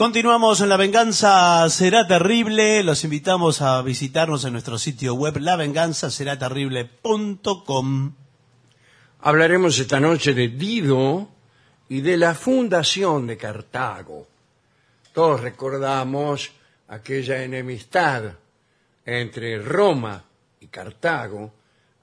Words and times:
Continuamos 0.00 0.62
en 0.62 0.70
La 0.70 0.78
Venganza 0.78 1.68
Será 1.68 2.06
Terrible. 2.06 2.82
Los 2.82 3.04
invitamos 3.04 3.60
a 3.60 3.82
visitarnos 3.82 4.46
en 4.46 4.54
nuestro 4.54 4.78
sitio 4.78 5.12
web 5.12 5.36
lavenganzaseraterrible.com. 5.36 8.14
Hablaremos 9.20 9.78
esta 9.78 10.00
noche 10.00 10.32
de 10.32 10.48
Dido 10.48 11.28
y 11.90 12.00
de 12.00 12.16
la 12.16 12.34
fundación 12.34 13.26
de 13.26 13.36
Cartago. 13.36 14.26
Todos 15.12 15.42
recordamos 15.42 16.50
aquella 16.88 17.42
enemistad 17.42 18.22
entre 19.04 19.58
Roma 19.58 20.24
y 20.60 20.68
Cartago, 20.68 21.52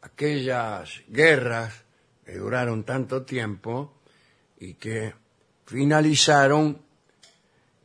aquellas 0.03 1.01
guerras 1.07 1.73
que 2.23 2.37
duraron 2.37 2.83
tanto 2.83 3.23
tiempo 3.23 3.91
y 4.59 4.75
que 4.75 5.15
finalizaron 5.65 6.85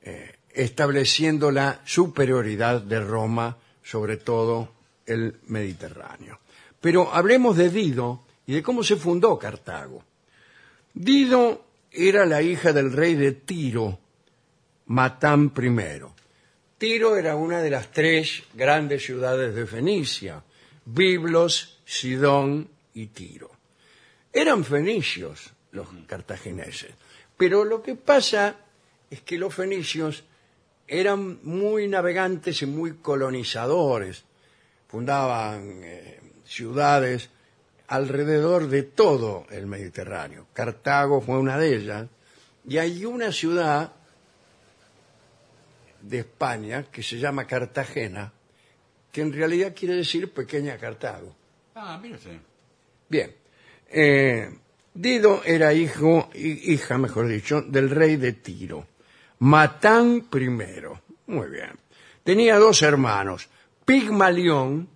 eh, 0.03 0.37
estableciendo 0.51 1.51
la 1.51 1.81
superioridad 1.85 2.81
de 2.81 3.01
Roma 3.01 3.57
sobre 3.83 4.17
todo 4.17 4.73
el 5.07 5.37
Mediterráneo. 5.47 6.41
Pero 6.81 7.13
hablemos 7.13 7.57
de 7.57 7.71
Dido 7.71 8.25
y 8.47 8.55
de 8.55 8.63
cómo 8.63 8.83
se 8.83 8.97
fundó 8.97 9.39
Cartago. 9.39 10.05
Dido 10.95 11.65
era 11.91 12.27
la 12.27 12.43
hija 12.43 12.73
del 12.73 12.93
rey 12.93 13.15
de 13.15 13.33
Tiro, 13.33 13.99
Matán 14.87 15.53
I. 15.57 16.01
Tiro 16.79 17.17
era 17.17 17.37
una 17.37 17.61
de 17.61 17.71
las 17.71 17.93
tres 17.93 18.43
grandes 18.55 19.05
ciudades 19.05 19.55
de 19.55 19.67
Fenicia, 19.67 20.43
Biblos, 20.85 21.81
Sidón 21.85 22.69
y 22.95 23.07
Tiro. 23.07 23.51
Eran 24.33 24.65
fenicios 24.65 25.53
los 25.73 25.89
cartagineses, 26.07 26.91
pero 27.37 27.65
lo 27.65 27.83
que 27.83 27.95
pasa 27.95 28.57
es 29.13 29.21
que 29.23 29.37
los 29.39 29.55
fenicios 29.55 30.25
eran 30.89 31.39
muy 31.43 31.87
navegantes 31.89 32.63
y 32.63 32.67
muy 32.67 32.95
colonizadores. 32.95 34.25
Fundaban 34.89 35.81
eh, 35.85 36.21
ciudades 36.45 37.31
alrededor 37.89 38.69
de 38.69 38.83
todo 38.83 39.47
el 39.51 39.67
Mediterráneo. 39.67 40.47
Cartago 40.53 41.21
fue 41.21 41.39
una 41.39 41.59
de 41.59 41.77
ellas. 41.77 42.07
Y 42.67 42.79
hay 42.79 43.05
una 43.05 43.33
ciudad 43.33 43.93
de 46.01 46.19
España 46.21 46.85
que 46.91 47.03
se 47.03 47.19
llama 47.19 47.47
Cartagena, 47.47 48.33
que 49.13 49.21
en 49.21 49.33
realidad 49.33 49.75
quiere 49.79 49.95
decir 49.95 50.33
pequeña 50.33 50.77
Cartago. 50.79 51.35
Ah, 51.75 52.01
usted. 52.03 52.39
Bien. 53.09 53.35
Eh, 53.91 54.49
Dido 54.95 55.43
era 55.45 55.73
hijo, 55.73 56.29
hi- 56.35 56.73
hija, 56.73 56.99
mejor 56.99 57.27
dicho, 57.29 57.63
del 57.63 57.89
rey 57.89 58.17
de 58.17 58.33
Tiro, 58.33 58.87
Matán 59.43 60.29
I. 60.33 60.49
Muy 61.27 61.49
bien. 61.49 61.73
Tenía 62.23 62.59
dos 62.59 62.81
hermanos, 62.83 63.49
Pigmalión 63.85 64.89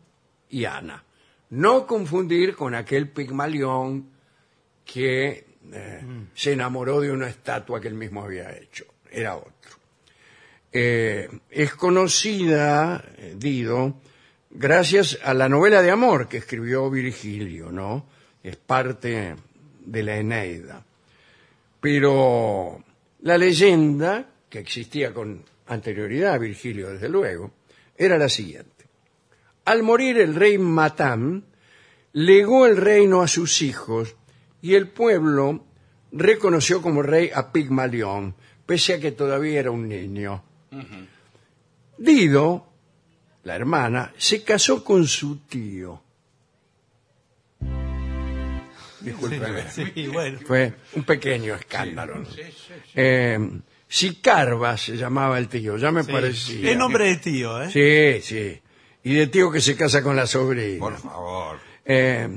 y 0.49 0.65
Ana. 0.67 1.03
No 1.51 1.85
confundir 1.85 2.55
con 2.55 2.77
aquel 2.77 3.09
Pigmalión 3.09 4.09
que 4.85 5.47
eh, 5.73 6.01
se 6.33 6.53
enamoró 6.53 7.01
de 7.01 7.11
una 7.11 7.27
estatua 7.27 7.81
que 7.81 7.89
él 7.89 7.95
mismo 7.95 8.23
había 8.23 8.57
hecho. 8.57 8.85
Era 9.11 9.35
otro. 9.35 9.73
Eh, 10.73 11.29
es 11.51 11.75
conocida, 11.75 13.05
eh, 13.17 13.35
Dido, 13.37 13.97
gracias 14.49 15.19
a 15.25 15.35
la 15.35 15.49
novela 15.49 15.83
de 15.83 15.91
amor 15.91 16.29
que 16.29 16.37
escribió 16.37 16.89
Virgilio, 16.89 17.73
¿no? 17.73 18.07
Es 18.45 18.55
parte 18.55 19.35
de 19.81 20.03
la 20.05 20.17
Eneida. 20.19 20.85
Pero 21.81 22.85
la 23.23 23.39
leyenda, 23.39 24.36
que 24.57 24.63
existía 24.63 25.13
con 25.13 25.45
anterioridad 25.67 26.33
a 26.33 26.39
Virgilio, 26.39 26.89
desde 26.89 27.11
luego, 27.11 27.53
era 27.95 28.17
la 28.17 28.31
siguiente. 28.31 28.87
Al 29.67 29.83
morir 29.83 30.17
el 30.17 30.35
rey 30.35 30.57
Matán, 30.57 31.45
legó 32.15 32.65
el 32.65 32.79
reino 32.79 33.21
a 33.21 33.29
sus 33.29 33.61
hijos 33.61 34.17
y 34.63 34.75
el 34.75 34.89
pueblo 34.89 35.67
reconoció 36.11 36.81
como 36.81 37.03
rey 37.03 37.31
a 37.35 37.53
Pigmalión, 37.53 38.35
pese 38.65 38.95
a 38.95 38.99
que 38.99 39.13
todavía 39.13 39.61
era 39.61 39.71
un 39.71 39.87
niño. 39.89 40.43
Dido, 41.99 42.73
la 43.45 43.57
hermana, 43.57 44.15
se 44.17 44.43
casó 44.43 44.83
con 44.83 45.07
su 45.07 45.41
tío. 45.41 46.03
Sí, 49.05 50.09
bueno. 50.09 50.39
Fue 50.47 50.73
un 50.95 51.05
pequeño 51.05 51.55
escándalo. 51.57 52.21
¿no? 52.21 52.27
Eh, 52.95 53.39
Sicarba 53.89 54.77
se 54.77 54.97
llamaba 54.97 55.39
el 55.39 55.49
tío, 55.49 55.77
ya 55.77 55.91
me 55.93 56.03
Sí. 56.03 56.13
parecía. 56.13 56.71
Es 56.71 56.77
nombre 56.77 57.07
de 57.07 57.17
tío, 57.17 57.63
¿eh? 57.63 57.71
Sí, 57.71 58.23
sí. 58.23 58.61
Y 59.05 59.15
de 59.15 59.27
tío 59.29 59.51
que 59.51 59.61
se 59.61 59.77
casa 59.77 60.03
con 60.03 60.17
la 60.17 60.27
sobrina. 60.27 60.81
Por 60.81 60.99
favor. 60.99 61.59
Eh, 61.85 62.29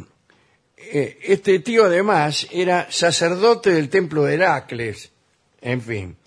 eh, 0.78 1.20
este 1.24 1.60
tío 1.60 1.86
además 1.86 2.48
era 2.52 2.88
sacerdote 2.92 3.72
del 3.72 3.90
templo 3.90 4.24
de 4.24 4.36
Heracles, 4.36 5.12
en 5.62 5.82
fin. 5.82 6.18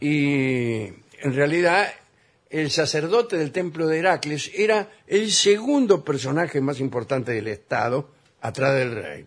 Y 0.00 0.82
en 1.20 1.34
realidad 1.34 1.88
el 2.50 2.70
sacerdote 2.70 3.36
del 3.36 3.52
templo 3.52 3.86
de 3.86 3.98
Heracles 4.00 4.50
era 4.54 4.90
el 5.06 5.30
segundo 5.30 6.04
personaje 6.04 6.60
más 6.60 6.80
importante 6.80 7.32
del 7.32 7.46
Estado, 7.48 8.10
atrás 8.40 8.74
del 8.74 8.94
rey. 8.94 9.24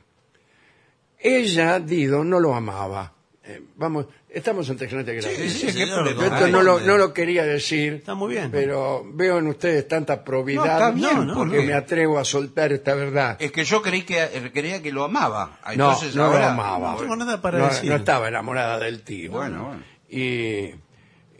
Ella, 1.19 1.79
Dido, 1.79 2.23
no 2.23 2.39
lo 2.39 2.53
amaba. 2.55 3.13
Eh, 3.43 3.61
vamos, 3.75 4.05
estamos 4.29 4.69
ante 4.69 4.87
gente 4.87 5.13
grande. 5.15 5.49
sí, 5.49 5.65
¿qué 5.67 5.71
señor. 5.73 5.95
problema 6.03 6.21
Yo 6.21 6.33
esto 6.33 6.45
hay? 6.45 6.51
no 6.51 6.61
lo, 6.61 6.79
no 6.79 6.97
lo 6.97 7.13
quería 7.13 7.43
decir, 7.43 7.93
Está 7.93 8.13
muy 8.15 8.31
bien. 8.35 8.49
pero 8.51 9.03
veo 9.13 9.39
en 9.39 9.47
ustedes 9.47 9.87
tanta 9.87 10.23
probidad 10.23 10.65
No, 10.65 10.71
está 10.71 10.91
bien, 10.91 11.27
no, 11.27 11.33
porque 11.33 11.61
me 11.61 11.73
atrevo 11.73 12.19
a 12.19 12.23
soltar 12.25 12.71
esta 12.71 12.93
verdad. 12.95 13.37
Es 13.39 13.51
que 13.51 13.63
yo 13.65 13.81
creí 13.81 14.03
que 14.03 14.21
eh, 14.23 14.51
creía 14.53 14.81
que 14.81 14.91
lo 14.91 15.03
amaba. 15.03 15.59
No, 15.65 15.71
Entonces 15.71 16.15
no 16.15 16.27
lo 16.27 16.33
ahora- 16.33 16.51
amaba. 16.53 16.91
No 16.93 16.97
tengo 16.97 17.15
nada 17.15 17.41
para 17.41 17.59
no, 17.59 17.65
decir. 17.67 17.89
no 17.89 17.95
estaba 17.95 18.27
enamorada 18.27 18.79
del 18.79 19.01
tío. 19.01 19.31
Bueno, 19.31 19.65
bueno. 19.65 19.83
Y, 20.09 20.73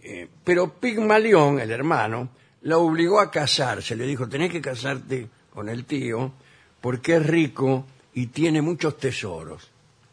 eh, 0.04 0.28
pero 0.44 0.74
Pigmalión, 0.80 1.60
el 1.60 1.72
hermano, 1.72 2.30
la 2.62 2.78
obligó 2.78 3.20
a 3.20 3.30
casarse. 3.32 3.96
Le 3.96 4.06
dijo, 4.06 4.28
tenés 4.28 4.52
que 4.52 4.62
casarte 4.62 5.28
con 5.54 5.70
el 5.70 5.86
tío 5.86 6.32
porque 6.82 7.16
es 7.18 7.26
rico 7.26 7.86
y 8.14 8.28
tiene 8.28 8.62
muchos 8.62 8.98
tesoros. 8.98 9.70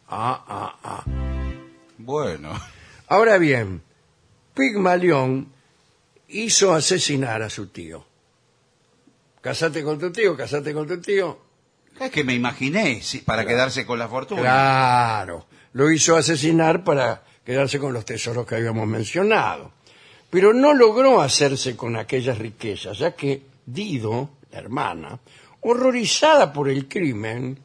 Ah, 0.08 0.44
ah, 0.46 0.76
ah. 0.84 1.35
Bueno. 1.98 2.60
Ahora 3.08 3.38
bien, 3.38 3.82
Pigmalión 4.54 5.52
hizo 6.28 6.74
asesinar 6.74 7.42
a 7.42 7.50
su 7.50 7.68
tío. 7.68 8.04
Casate 9.40 9.82
con 9.84 9.98
tu 9.98 10.10
tío, 10.10 10.36
casate 10.36 10.72
con 10.72 10.86
tu 10.88 11.00
tío. 11.00 11.38
Es 12.00 12.10
que 12.10 12.24
me 12.24 12.34
imaginé, 12.34 13.00
sí, 13.02 13.18
para 13.18 13.46
quedarse 13.46 13.86
con 13.86 13.98
la 13.98 14.08
fortuna. 14.08 14.42
Claro, 14.42 15.46
lo 15.72 15.90
hizo 15.90 16.16
asesinar 16.16 16.84
para 16.84 17.22
quedarse 17.44 17.78
con 17.78 17.92
los 17.92 18.04
tesoros 18.04 18.46
que 18.46 18.56
habíamos 18.56 18.86
mencionado. 18.86 19.72
Pero 20.28 20.52
no 20.52 20.74
logró 20.74 21.22
hacerse 21.22 21.76
con 21.76 21.96
aquellas 21.96 22.38
riquezas, 22.38 22.98
ya 22.98 23.14
que 23.14 23.42
Dido, 23.66 24.30
la 24.52 24.58
hermana, 24.58 25.18
horrorizada 25.60 26.52
por 26.52 26.68
el 26.68 26.86
crimen, 26.86 27.58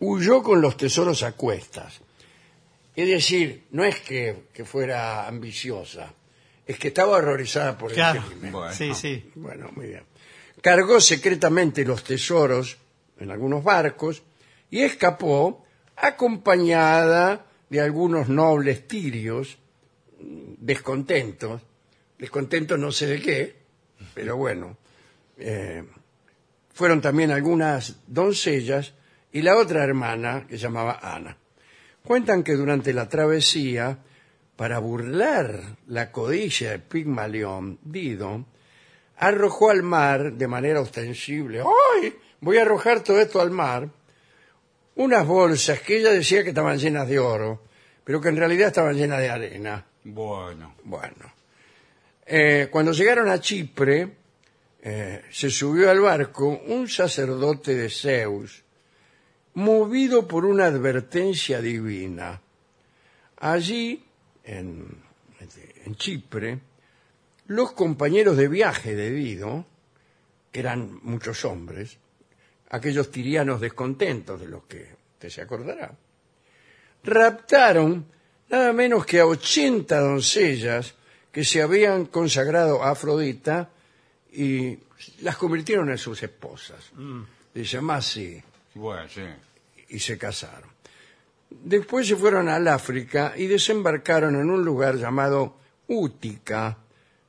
huyó 0.00 0.42
con 0.42 0.60
los 0.60 0.76
tesoros 0.76 1.22
a 1.22 1.32
cuestas. 1.32 2.00
Es 3.00 3.08
decir, 3.08 3.64
no 3.70 3.82
es 3.84 3.98
que, 4.00 4.44
que 4.52 4.64
fuera 4.66 5.26
ambiciosa, 5.26 6.12
es 6.66 6.78
que 6.78 6.88
estaba 6.88 7.16
horrorizada 7.16 7.78
por 7.78 7.92
Claro. 7.92 8.20
el 8.20 8.26
crimen. 8.26 8.52
Bueno. 8.52 8.74
Sí, 8.74 8.92
sí. 8.94 9.30
Bueno, 9.36 9.70
muy 9.74 9.86
bien. 9.86 10.02
Cargó 10.60 11.00
secretamente 11.00 11.84
los 11.84 12.04
tesoros 12.04 12.76
en 13.18 13.30
algunos 13.30 13.64
barcos 13.64 14.22
y 14.70 14.80
escapó 14.80 15.64
acompañada 15.96 17.46
de 17.70 17.80
algunos 17.80 18.28
nobles 18.28 18.86
tirios 18.86 19.56
mm, 20.20 20.54
descontentos, 20.58 21.62
descontentos 22.18 22.78
no 22.78 22.92
sé 22.92 23.06
de 23.06 23.20
qué, 23.22 23.56
pero 24.12 24.36
bueno, 24.36 24.76
eh, 25.38 25.84
fueron 26.74 27.00
también 27.00 27.30
algunas 27.30 27.96
doncellas 28.06 28.92
y 29.32 29.40
la 29.40 29.56
otra 29.56 29.82
hermana 29.84 30.44
que 30.46 30.56
se 30.58 30.64
llamaba 30.64 30.98
Ana. 31.02 31.38
Cuentan 32.04 32.42
que 32.42 32.54
durante 32.54 32.92
la 32.92 33.08
travesía, 33.08 33.98
para 34.56 34.78
burlar 34.78 35.76
la 35.86 36.10
codicia 36.10 36.70
de 36.72 36.78
Pigmalión, 36.78 37.78
Dido, 37.82 38.44
arrojó 39.16 39.70
al 39.70 39.82
mar 39.82 40.32
de 40.32 40.48
manera 40.48 40.80
ostensible, 40.80 41.60
¡ay! 41.60 42.14
Voy 42.40 42.56
a 42.58 42.62
arrojar 42.62 43.00
todo 43.02 43.20
esto 43.20 43.40
al 43.40 43.50
mar, 43.50 43.88
unas 44.96 45.26
bolsas 45.26 45.80
que 45.80 45.98
ella 45.98 46.10
decía 46.10 46.42
que 46.42 46.50
estaban 46.50 46.78
llenas 46.78 47.08
de 47.08 47.18
oro, 47.18 47.62
pero 48.04 48.20
que 48.20 48.28
en 48.28 48.36
realidad 48.36 48.68
estaban 48.68 48.96
llenas 48.96 49.20
de 49.20 49.30
arena. 49.30 49.86
Bueno. 50.04 50.74
Bueno, 50.84 51.32
Eh, 52.32 52.68
cuando 52.70 52.92
llegaron 52.92 53.28
a 53.28 53.40
Chipre, 53.40 54.08
eh, 54.82 55.22
se 55.30 55.50
subió 55.50 55.90
al 55.90 56.00
barco 56.00 56.48
un 56.48 56.88
sacerdote 56.88 57.74
de 57.74 57.90
Zeus, 57.90 58.62
movido 59.54 60.26
por 60.26 60.44
una 60.44 60.66
advertencia 60.66 61.60
divina. 61.60 62.40
Allí, 63.38 64.04
en, 64.44 65.02
en 65.84 65.94
Chipre, 65.96 66.58
los 67.46 67.72
compañeros 67.72 68.36
de 68.36 68.48
viaje 68.48 68.94
de 68.94 69.10
Dido, 69.10 69.64
que 70.52 70.60
eran 70.60 71.00
muchos 71.02 71.44
hombres, 71.44 71.98
aquellos 72.70 73.10
tirianos 73.10 73.60
descontentos 73.60 74.40
de 74.40 74.48
los 74.48 74.64
que 74.64 74.94
usted 75.14 75.28
se 75.28 75.42
acordará, 75.42 75.92
raptaron 77.02 78.06
nada 78.48 78.72
menos 78.72 79.06
que 79.06 79.20
a 79.20 79.26
80 79.26 79.98
doncellas 79.98 80.94
que 81.32 81.44
se 81.44 81.62
habían 81.62 82.06
consagrado 82.06 82.82
a 82.82 82.90
Afrodita 82.90 83.70
y 84.32 84.78
las 85.22 85.36
convirtieron 85.36 85.90
en 85.90 85.98
sus 85.98 86.22
esposas. 86.22 86.90
Dice, 87.54 87.80
más 87.80 88.06
sí, 88.06 88.42
Bueno, 88.74 89.08
sí. 89.08 89.22
y 89.88 89.98
se 89.98 90.16
casaron. 90.16 90.70
Después 91.50 92.06
se 92.06 92.16
fueron 92.16 92.48
al 92.48 92.68
África 92.68 93.34
y 93.36 93.46
desembarcaron 93.46 94.36
en 94.36 94.50
un 94.50 94.64
lugar 94.64 94.96
llamado 94.96 95.56
Útica, 95.88 96.78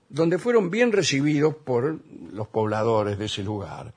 donde 0.08 0.38
fueron 0.38 0.70
bien 0.70 0.92
recibidos 0.92 1.56
por 1.56 2.00
los 2.32 2.48
pobladores 2.48 3.18
de 3.18 3.26
ese 3.26 3.44
lugar. 3.44 3.94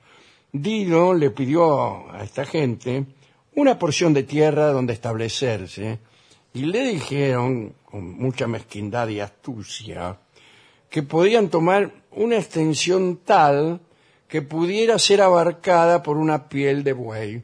Dido 0.51 1.13
le 1.13 1.29
pidió 1.29 2.11
a 2.11 2.23
esta 2.23 2.45
gente 2.45 3.05
una 3.53 3.77
porción 3.77 4.13
de 4.13 4.23
tierra 4.23 4.71
donde 4.71 4.93
establecerse 4.93 5.99
y 6.53 6.65
le 6.65 6.87
dijeron, 6.87 7.75
con 7.83 8.17
mucha 8.17 8.47
mezquindad 8.47 9.09
y 9.09 9.19
astucia, 9.19 10.17
que 10.89 11.03
podían 11.03 11.49
tomar 11.49 11.91
una 12.11 12.37
extensión 12.37 13.17
tal 13.17 13.81
que 14.27 14.41
pudiera 14.41 14.97
ser 14.99 15.21
abarcada 15.21 16.03
por 16.03 16.17
una 16.17 16.49
piel 16.49 16.83
de 16.83 16.93
buey. 16.93 17.43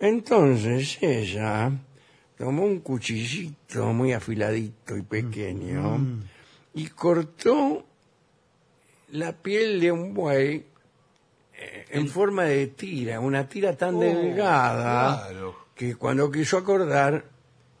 Entonces 0.00 0.98
ella 1.02 1.72
tomó 2.38 2.64
un 2.64 2.80
cuchillito 2.80 3.92
muy 3.92 4.12
afiladito 4.12 4.96
y 4.96 5.02
pequeño 5.02 6.00
y 6.74 6.86
cortó 6.88 7.84
la 9.12 9.32
piel 9.32 9.80
de 9.80 9.92
un 9.92 10.14
buey 10.14 10.66
eh, 11.56 11.84
en 11.90 12.08
forma 12.08 12.44
de 12.44 12.66
tira, 12.68 13.20
una 13.20 13.48
tira 13.48 13.76
tan 13.76 14.00
delgada 14.00 15.28
claro. 15.28 15.54
que 15.74 15.94
cuando 15.94 16.30
quiso 16.30 16.58
acordar 16.58 17.24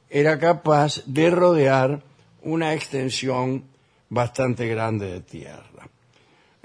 era 0.08 0.38
capaz 0.38 1.02
de 1.06 1.30
rodear 1.30 2.02
una 2.42 2.74
extensión 2.74 3.64
bastante 4.08 4.68
grande 4.68 5.10
de 5.10 5.20
tierra. 5.22 5.73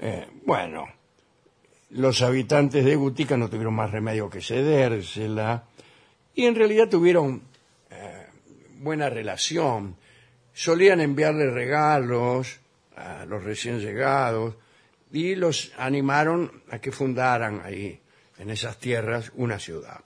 Eh, 0.02 0.26
bueno, 0.46 0.88
los 1.90 2.22
habitantes 2.22 2.86
de 2.86 2.96
Gutica 2.96 3.36
no 3.36 3.50
tuvieron 3.50 3.74
más 3.74 3.90
remedio 3.90 4.30
que 4.30 4.40
cedérsela 4.40 5.64
y 6.34 6.46
en 6.46 6.54
realidad 6.54 6.88
tuvieron 6.88 7.42
eh, 7.90 8.26
buena 8.78 9.10
relación. 9.10 9.96
Solían 10.54 11.02
enviarle 11.02 11.50
regalos 11.50 12.60
a 12.96 13.26
los 13.26 13.44
recién 13.44 13.78
llegados 13.78 14.54
y 15.12 15.34
los 15.34 15.72
animaron 15.76 16.62
a 16.70 16.78
que 16.78 16.92
fundaran 16.92 17.60
ahí, 17.62 18.00
en 18.38 18.48
esas 18.48 18.78
tierras, 18.78 19.32
una 19.34 19.58
ciudad. 19.58 20.00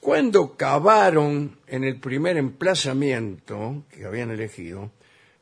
Cuando 0.00 0.54
cavaron 0.54 1.60
en 1.66 1.82
el 1.82 1.98
primer 1.98 2.36
emplazamiento 2.36 3.84
que 3.90 4.04
habían 4.04 4.30
elegido, 4.30 4.90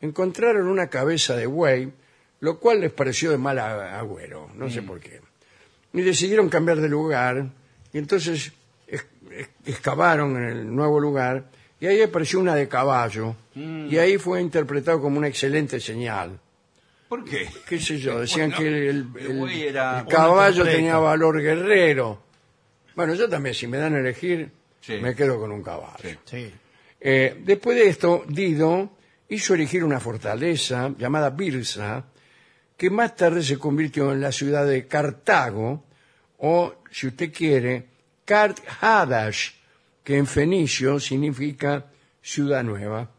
encontraron 0.00 0.68
una 0.68 0.88
cabeza 0.88 1.36
de 1.36 1.46
buey, 1.46 1.92
lo 2.44 2.58
cual 2.60 2.80
les 2.80 2.92
pareció 2.92 3.30
de 3.30 3.38
mal 3.38 3.58
a- 3.58 3.98
agüero, 3.98 4.50
no 4.54 4.68
sé 4.70 4.82
por 4.82 5.00
qué. 5.00 5.20
Y 5.92 6.02
decidieron 6.02 6.48
cambiar 6.48 6.80
de 6.80 6.88
lugar, 6.88 7.46
y 7.92 7.98
entonces 7.98 8.52
es- 8.86 9.06
es- 9.30 9.48
excavaron 9.66 10.36
en 10.36 10.44
el 10.44 10.74
nuevo 10.74 11.00
lugar, 11.00 11.44
y 11.80 11.86
ahí 11.86 12.02
apareció 12.02 12.38
una 12.40 12.54
de 12.54 12.68
caballo, 12.68 13.34
y 13.54 13.96
ahí 13.96 14.18
fue 14.18 14.40
interpretado 14.40 15.00
como 15.00 15.18
una 15.18 15.28
excelente 15.28 15.80
señal. 15.80 16.38
¿Por 17.08 17.24
qué? 17.24 17.48
¿Qué 17.68 17.78
sé 17.78 17.98
yo? 17.98 18.20
Decían 18.20 18.50
Bueno, 18.50 18.56
que 18.62 18.68
el, 18.68 18.74
el- 18.74 19.26
el 19.26 19.38
buey 19.38 19.62
era- 19.62 20.00
el 20.00 20.06
caballo 20.06 20.64
tenía 20.64 20.96
valor 20.98 21.40
guerrero. 21.40 22.22
Bueno, 22.96 23.14
yo 23.14 23.28
también, 23.28 23.54
si 23.54 23.66
me 23.66 23.78
dan 23.78 23.94
a 23.94 24.00
elegir, 24.00 24.50
Sí. 24.80 24.94
me 25.00 25.14
quedo 25.14 25.38
con 25.40 25.50
un 25.52 25.62
caballo. 25.62 25.96
Sí. 26.02 26.16
Sí. 26.24 26.52
Eh, 27.00 27.40
después 27.44 27.76
de 27.76 27.88
esto, 27.88 28.24
Dido 28.28 28.90
hizo 29.28 29.54
erigir 29.54 29.82
una 29.84 30.00
fortaleza 30.00 30.92
llamada 30.98 31.30
Birsa, 31.30 32.04
que 32.76 32.90
más 32.90 33.14
tarde 33.16 33.42
se 33.42 33.58
convirtió 33.58 34.12
en 34.12 34.20
la 34.20 34.32
ciudad 34.32 34.66
de 34.66 34.86
Cartago, 34.86 35.84
o, 36.38 36.74
si 36.90 37.06
usted 37.08 37.32
quiere, 37.32 37.86
Kart 38.24 38.58
Hadash, 38.80 39.50
que 40.02 40.16
en 40.16 40.26
fenicio 40.26 40.98
significa 41.00 41.86
ciudad 42.22 42.62
nueva. 42.64 43.10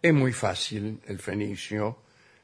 Es 0.00 0.14
muy 0.14 0.32
fácil 0.32 1.00
el 1.06 1.18
fenicio, 1.18 1.98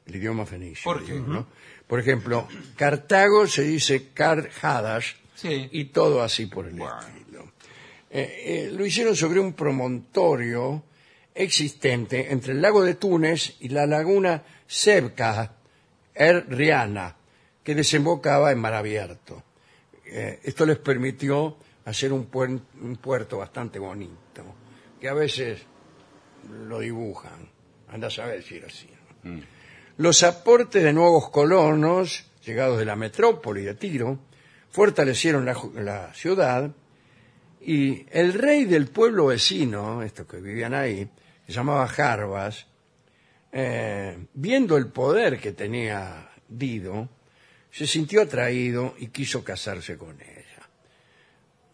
el 0.05 0.15
idioma 0.17 0.45
fenicio. 0.45 0.83
¿Por 0.83 1.03
qué? 1.05 1.13
¿no? 1.13 1.47
Por 1.87 1.99
ejemplo, 1.99 2.47
Cartago 2.75 3.47
se 3.47 3.63
dice 3.63 4.09
Kart 4.13 4.51
Hadash, 4.61 5.13
Sí. 5.35 5.67
y 5.73 5.85
todo 5.85 6.21
así 6.23 6.45
por 6.45 6.65
el 6.67 6.75
Bueno. 6.75 6.97
estilo. 6.99 7.51
Eh, 8.09 8.43
eh, 8.45 8.71
lo 8.71 8.85
hicieron 8.85 9.15
sobre 9.15 9.39
un 9.41 9.51
promontorio 9.53 10.83
existente 11.33 12.31
entre 12.31 12.53
el 12.53 12.61
lago 12.61 12.81
de 12.83 12.95
Túnez 12.95 13.55
y 13.59 13.67
la 13.69 13.85
laguna 13.85 14.43
Sebka, 14.65 15.51
Er 16.15 16.45
Riana, 16.49 17.15
que 17.63 17.75
desembocaba 17.75 18.51
en 18.51 18.59
mar 18.59 18.73
abierto. 18.73 19.43
Eh, 20.05 20.39
esto 20.43 20.65
les 20.65 20.77
permitió 20.79 21.57
hacer 21.85 22.13
un, 22.13 22.31
puen- 22.31 22.61
un 22.81 22.95
puerto 22.97 23.37
bastante 23.39 23.77
bonito, 23.79 24.43
que 24.99 25.09
a 25.09 25.13
veces 25.13 25.61
lo 26.67 26.79
dibujan. 26.79 27.49
Anda 27.89 28.07
a 28.07 28.11
saber 28.11 28.41
si 28.43 28.55
era 28.57 28.67
así. 28.67 28.89
¿no? 29.23 29.41
Los 29.97 30.23
aportes 30.23 30.83
de 30.83 30.93
nuevos 30.93 31.29
colonos, 31.29 32.31
llegados 32.45 32.77
de 32.79 32.85
la 32.85 32.95
metrópoli 32.95 33.63
de 33.63 33.75
Tiro, 33.75 34.19
fortalecieron 34.69 35.45
la, 35.45 35.55
la 35.75 36.13
ciudad 36.13 36.71
y 37.61 38.05
el 38.11 38.33
rey 38.33 38.65
del 38.65 38.87
pueblo 38.87 39.27
vecino, 39.27 40.03
estos 40.03 40.27
que 40.27 40.37
vivían 40.41 40.73
ahí, 40.73 41.09
se 41.47 41.53
llamaba 41.53 41.87
Jarbas, 41.87 42.67
eh, 43.57 44.17
viendo 44.33 44.75
el 44.75 44.87
poder 44.87 45.39
que 45.39 45.53
tenía 45.53 46.29
Dido, 46.49 47.07
se 47.71 47.87
sintió 47.87 48.21
atraído 48.21 48.95
y 48.99 49.07
quiso 49.07 49.43
casarse 49.45 49.97
con 49.97 50.19
ella. 50.21 50.69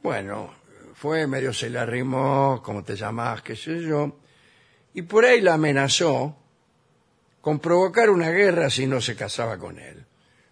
Bueno, 0.03 0.53
fue 0.93 1.25
medio 1.27 1.51
se 1.53 1.69
la 1.71 1.81
arrimó, 1.81 2.61
como 2.63 2.83
te 2.83 2.95
llamás, 2.95 3.41
qué 3.41 3.55
sé 3.55 3.81
yo, 3.81 4.17
y 4.93 5.01
por 5.01 5.25
ahí 5.25 5.41
la 5.41 5.55
amenazó 5.55 6.37
con 7.41 7.59
provocar 7.59 8.09
una 8.11 8.29
guerra 8.29 8.69
si 8.69 8.85
no 8.85 9.01
se 9.01 9.15
casaba 9.15 9.57
con 9.57 9.79
él. 9.79 10.05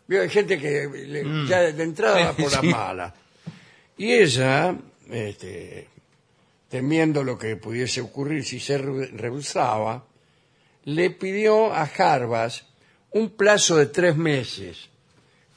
Vio, 0.07 0.21
hay 0.21 0.29
gente 0.29 0.57
que 0.59 0.87
le- 0.87 1.47
ya 1.47 1.59
de 1.71 1.83
entrada 1.83 2.25
va 2.25 2.33
por 2.37 2.51
la 2.51 2.61
mala. 2.63 3.13
Y 3.97 4.13
ella, 4.13 4.75
este, 5.09 5.87
temiendo 6.67 7.23
lo 7.23 7.37
que 7.37 7.55
pudiese 7.57 8.01
ocurrir 8.01 8.43
si 8.43 8.59
se 8.59 8.77
re- 8.79 9.07
rehusaba, 9.07 10.05
le 10.85 11.09
pidió 11.11 11.73
a 11.73 11.85
Jarbas 11.85 12.65
un 13.11 13.29
plazo 13.31 13.77
de 13.77 13.87
tres 13.87 14.15
meses, 14.15 14.89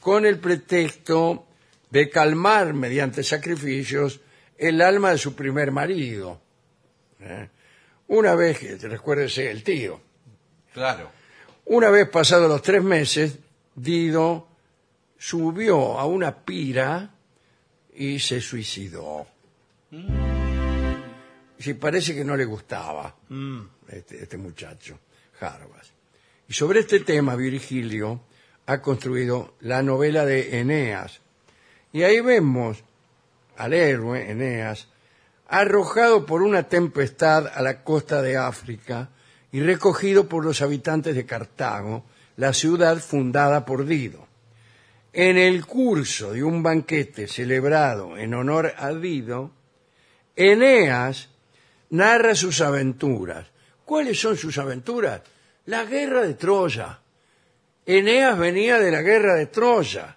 con 0.01 0.27
el 0.27 0.39
pretexto 0.39 1.47
de 1.91 2.09
calmar 2.11 2.73
mediante 2.75 3.23
sacrificios 3.23 4.21
el 4.59 4.81
alma 4.81 5.11
de 5.11 5.19
su 5.19 5.35
primer 5.35 5.71
marido. 5.71 6.41
¿eh? 7.21 7.49
Una 8.09 8.35
vez, 8.35 8.59
que 8.59 8.77
recuérdese 8.77 9.51
el 9.51 9.63
tío, 9.63 10.01
Claro. 10.73 11.11
una 11.67 11.91
vez 11.91 12.09
pasados 12.09 12.49
los 12.49 12.63
tres 12.63 12.83
meses, 12.83 13.39
Dido 13.75 14.49
subió 15.19 15.99
a 15.99 16.05
una 16.07 16.45
pira 16.45 17.11
y 17.95 18.19
se 18.19 18.41
suicidó. 18.41 19.27
Sí, 21.59 21.75
parece 21.75 22.15
que 22.15 22.25
no 22.25 22.37
le 22.37 22.45
gustaba 22.45 23.15
este, 23.89 24.23
este 24.25 24.37
muchacho, 24.37 24.99
Y 26.49 26.53
sobre 26.53 26.81
este 26.81 27.01
tema, 27.01 27.35
Virgilio 27.35 28.21
ha 28.67 28.81
construido 28.81 29.55
la 29.61 29.83
novela 29.83 30.25
de 30.25 30.61
Eneas. 30.61 31.21
Y 31.93 32.03
ahí 32.03 32.21
vemos 32.21 32.85
al 33.57 33.75
héroe, 33.75 34.31
Eneas, 34.31 34.89
arrojado 35.49 36.27
por 36.27 36.43
una 36.43 36.65
tempestad 36.65 37.47
a 37.47 37.61
la 37.63 37.83
costa 37.83 38.23
de 38.23 38.37
África 38.37 39.11
y 39.51 39.61
recogido 39.61 40.29
por 40.29 40.45
los 40.45 40.63
habitantes 40.63 41.15
de 41.15 41.27
Cartago, 41.27 42.05
la 42.37 42.53
ciudad 42.53 42.99
fundada 42.99 43.65
por 43.67 43.85
Dido. 43.85 44.27
En 45.13 45.37
el 45.37 45.67
curso 45.67 46.33
de 46.33 46.43
un 46.43 46.63
banquete 46.63 47.29
celebrado 47.29 48.17
en 48.17 48.33
honor 48.33 48.73
a 48.79 48.93
Dido, 48.93 49.51
Eneas 50.37 51.29
narra 51.91 52.35
sus 52.35 52.63
aventuras. 52.63 53.52
¿Cuáles 53.93 54.19
son 54.19 54.39
sus 54.39 54.57
aventuras? 54.57 55.21
La 55.67 55.85
guerra 55.85 56.23
de 56.23 56.33
Troya. 56.33 56.99
Eneas 57.85 58.39
venía 58.39 58.79
de 58.79 58.91
la 58.91 59.03
guerra 59.03 59.35
de 59.35 59.49
Troya. 59.49 60.17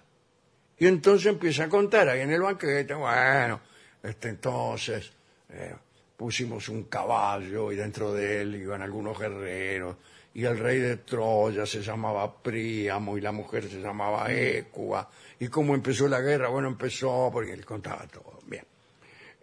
Y 0.78 0.86
entonces 0.86 1.26
empieza 1.26 1.64
a 1.64 1.68
contar 1.68 2.08
ahí 2.08 2.22
en 2.22 2.32
el 2.32 2.40
banquete, 2.40 2.94
bueno, 2.94 3.60
este 4.02 4.30
entonces 4.30 5.12
eh, 5.50 5.74
pusimos 6.16 6.70
un 6.70 6.84
caballo 6.84 7.70
y 7.70 7.76
dentro 7.76 8.14
de 8.14 8.40
él 8.40 8.54
iban 8.54 8.80
algunos 8.80 9.18
guerreros 9.18 9.96
y 10.32 10.46
el 10.46 10.58
rey 10.58 10.78
de 10.78 10.96
Troya 10.96 11.66
se 11.66 11.82
llamaba 11.82 12.34
Príamo 12.42 13.18
y 13.18 13.20
la 13.20 13.32
mujer 13.32 13.68
se 13.68 13.82
llamaba 13.82 14.32
Écuba. 14.32 15.10
¿Y 15.38 15.48
cómo 15.48 15.74
empezó 15.74 16.08
la 16.08 16.22
guerra? 16.22 16.48
Bueno, 16.48 16.68
empezó 16.68 17.28
porque 17.30 17.52
él 17.52 17.66
contaba 17.66 18.06
todo. 18.06 18.38
Bien. 18.46 18.64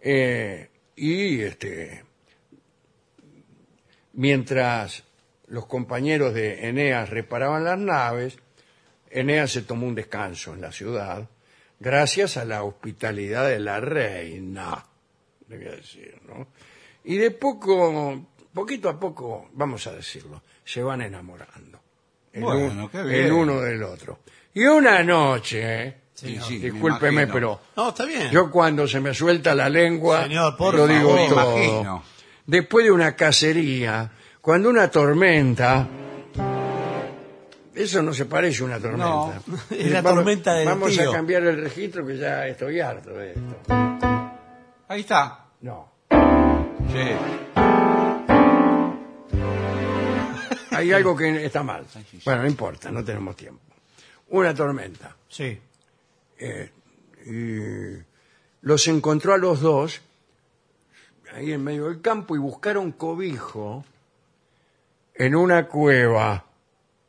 Eh, 0.00 0.70
y 0.96 1.40
este, 1.40 2.02
mientras 4.14 5.04
los 5.46 5.66
compañeros 5.66 6.34
de 6.34 6.68
Eneas 6.68 7.10
reparaban 7.10 7.64
las 7.64 7.78
naves, 7.78 8.38
Eneas 9.10 9.52
se 9.52 9.62
tomó 9.62 9.86
un 9.86 9.94
descanso 9.94 10.54
en 10.54 10.60
la 10.60 10.72
ciudad, 10.72 11.28
gracias 11.78 12.36
a 12.36 12.44
la 12.44 12.62
hospitalidad 12.64 13.46
de 13.48 13.60
la 13.60 13.80
reina, 13.80 14.84
le 15.48 15.56
voy 15.58 15.66
a 15.68 15.72
decir, 15.76 16.14
¿no? 16.26 16.48
Y 17.04 17.16
de 17.18 17.30
poco, 17.30 18.26
poquito 18.52 18.88
a 18.88 18.98
poco, 18.98 19.50
vamos 19.52 19.86
a 19.86 19.92
decirlo, 19.92 20.42
se 20.64 20.82
van 20.82 21.02
enamorando. 21.02 21.80
El, 22.32 22.42
Bueno, 22.42 22.84
un- 22.84 22.88
qué 22.88 23.02
bien. 23.02 23.26
el 23.26 23.32
uno 23.32 23.60
del 23.60 23.82
otro. 23.82 24.20
Y 24.54 24.64
una 24.64 25.02
noche, 25.02 25.82
¿eh? 25.84 25.96
Sí, 26.14 26.38
sí, 26.40 26.58
me 26.60 26.70
discúlpeme, 26.70 27.26
pero 27.26 27.60
No, 27.76 27.88
está 27.90 28.04
bien. 28.06 28.30
yo 28.30 28.48
cuando 28.50 28.86
se 28.88 29.00
me 29.00 29.12
suelta 29.12 29.54
la 29.54 29.68
lengua, 29.68 30.22
Señor, 30.22 30.56
por 30.56 30.74
lo 30.74 30.86
digo 30.86 31.10
favor. 31.10 31.20
Me 31.20 31.28
todo. 31.28 31.56
imagino. 31.58 32.02
Después 32.46 32.84
de 32.84 32.92
una 32.92 33.16
cacería, 33.16 34.10
cuando 34.40 34.68
una 34.68 34.90
tormenta, 34.90 35.88
eso 37.74 38.02
no 38.02 38.12
se 38.12 38.26
parece 38.26 38.62
a 38.62 38.66
una 38.66 38.78
tormenta. 38.78 39.40
No, 39.46 39.56
es 39.70 39.90
la 39.90 40.02
Vamos- 40.02 40.18
tormenta 40.18 40.52
del 40.54 40.68
Vamos 40.68 40.90
tío. 40.90 41.10
a 41.10 41.14
cambiar 41.14 41.42
el 41.44 41.60
registro 41.62 42.06
que 42.06 42.18
ya 42.18 42.46
estoy 42.46 42.80
harto 42.80 43.10
de 43.14 43.30
esto. 43.32 43.56
Ahí 44.88 45.00
está. 45.00 45.46
No. 45.62 45.90
Sí. 46.10 47.54
Hay 50.70 50.92
algo 50.92 51.16
que 51.16 51.44
está 51.46 51.62
mal. 51.62 51.84
Bueno, 52.24 52.42
no 52.42 52.48
importa, 52.48 52.90
no 52.90 53.04
tenemos 53.04 53.36
tiempo. 53.36 53.60
Una 54.28 54.54
tormenta. 54.54 55.14
Sí. 55.28 55.58
y 57.26 57.58
los 58.62 58.88
encontró 58.88 59.34
a 59.34 59.38
los 59.38 59.60
dos 59.60 60.00
ahí 61.34 61.52
en 61.52 61.62
medio 61.64 61.86
del 61.86 62.00
campo 62.00 62.34
y 62.36 62.38
buscaron 62.38 62.92
cobijo 62.92 63.84
en 65.14 65.34
una 65.34 65.66
cueva, 65.66 66.44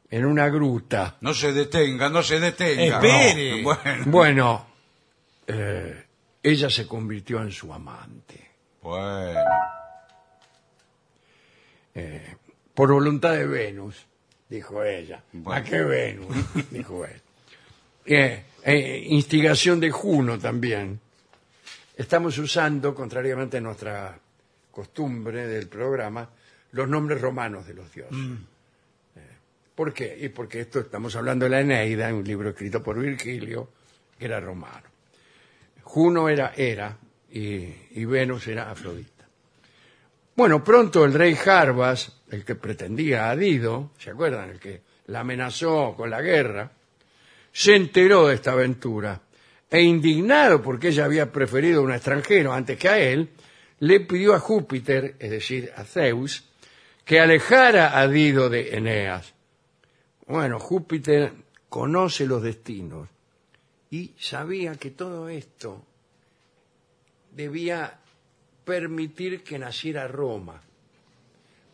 en 0.09 0.25
una 0.25 0.49
gruta. 0.49 1.17
No 1.21 1.33
se 1.33 1.53
detenga, 1.53 2.09
no 2.09 2.23
se 2.23 2.39
detenga. 2.39 2.97
Espere. 2.97 3.61
No, 3.61 3.63
Bueno, 3.63 4.05
Bueno, 4.07 4.65
eh, 5.47 6.05
ella 6.41 6.69
se 6.69 6.87
convirtió 6.87 7.41
en 7.41 7.51
su 7.51 7.73
amante. 7.73 8.51
bueno. 8.81 9.39
Por 12.73 12.91
voluntad 12.91 13.31
de 13.31 13.47
Venus, 13.47 14.05
dijo 14.49 14.83
ella. 14.83 15.23
Bueno. 15.31 15.61
¿A 15.61 15.63
qué 15.63 15.81
Venus? 15.81 16.27
dijo 16.71 17.05
él. 17.05 17.21
Eh, 18.05 18.43
eh, 18.63 19.05
instigación 19.07 19.79
de 19.79 19.91
Juno 19.91 20.37
también. 20.37 20.99
Estamos 21.95 22.37
usando, 22.37 22.93
contrariamente 22.93 23.57
a 23.57 23.61
nuestra 23.61 24.19
costumbre 24.69 25.47
del 25.47 25.69
programa, 25.69 26.29
los 26.71 26.89
nombres 26.89 27.21
romanos 27.21 27.65
de 27.65 27.73
los 27.73 27.93
dioses. 27.93 28.17
Eh, 29.15 29.19
¿Por 29.73 29.93
qué? 29.93 30.17
Y 30.19 30.27
porque 30.27 30.59
esto 30.59 30.81
estamos 30.81 31.15
hablando 31.15 31.45
de 31.45 31.51
la 31.51 31.61
Eneida, 31.61 32.13
un 32.13 32.25
libro 32.25 32.49
escrito 32.49 32.83
por 32.83 32.99
Virgilio, 32.99 33.69
que 34.19 34.25
era 34.25 34.41
romano. 34.41 34.87
Juno 35.83 36.27
era 36.27 36.51
Hera 36.53 36.97
y, 37.31 37.73
y 37.91 38.03
Venus 38.03 38.45
era 38.47 38.69
Afrodita. 38.69 39.25
Bueno, 40.35 40.61
pronto 40.65 41.05
el 41.05 41.13
rey 41.13 41.33
Jarbas, 41.35 42.21
el 42.29 42.43
que 42.43 42.55
pretendía 42.55 43.29
a 43.29 43.37
Dido, 43.37 43.91
¿se 43.97 44.09
acuerdan? 44.09 44.49
El 44.49 44.59
que 44.59 44.81
la 45.07 45.21
amenazó 45.21 45.95
con 45.95 46.09
la 46.09 46.21
guerra, 46.21 46.71
se 47.53 47.73
enteró 47.73 48.27
de 48.27 48.35
esta 48.35 48.51
aventura 48.51 49.21
e 49.75 49.81
indignado 49.81 50.61
porque 50.61 50.87
ella 50.87 51.03
había 51.03 51.33
preferido 51.33 51.81
a 51.81 51.83
un 51.83 51.91
extranjero 51.91 52.53
antes 52.53 52.77
que 52.77 52.87
a 52.87 52.97
él, 52.97 53.31
le 53.79 53.99
pidió 53.99 54.33
a 54.33 54.39
Júpiter, 54.39 55.17
es 55.19 55.29
decir, 55.29 55.69
a 55.75 55.83
Zeus, 55.83 56.45
que 57.03 57.19
alejara 57.19 57.99
a 57.99 58.07
Dido 58.07 58.49
de 58.49 58.77
Eneas. 58.77 59.33
Bueno, 60.27 60.61
Júpiter 60.61 61.33
conoce 61.67 62.25
los 62.25 62.41
destinos 62.41 63.09
y 63.91 64.13
sabía 64.17 64.75
que 64.75 64.91
todo 64.91 65.27
esto 65.27 65.83
debía 67.33 67.99
permitir 68.63 69.43
que 69.43 69.59
naciera 69.59 70.07
Roma. 70.07 70.61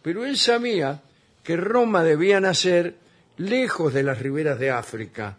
Pero 0.01 0.25
él 0.25 0.37
sabía 0.37 1.03
que 1.43 1.55
Roma 1.55 2.03
debía 2.03 2.39
nacer 2.39 2.95
lejos 3.37 3.93
de 3.93 4.01
las 4.01 4.17
riberas 4.17 4.57
de 4.57 4.71
África, 4.71 5.37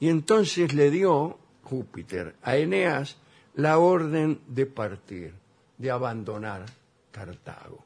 y 0.00 0.08
entonces 0.08 0.72
le 0.72 0.90
dio 0.90 1.38
Júpiter 1.70 2.34
a 2.42 2.56
Eneas 2.56 3.16
la 3.54 3.78
orden 3.78 4.40
de 4.48 4.66
partir, 4.66 5.32
de 5.78 5.90
abandonar 5.90 6.66
Cartago. 7.12 7.84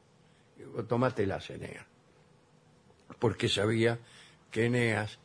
Digo, 0.57 0.83
Tómatelas, 0.83 1.49
Eneas, 1.51 1.85
porque 3.19 3.47
sabía 3.47 3.99
que 4.49 4.65
Eneas 4.65 5.19